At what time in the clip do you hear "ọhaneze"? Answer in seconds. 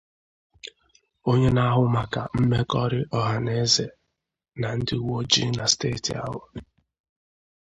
3.17-3.85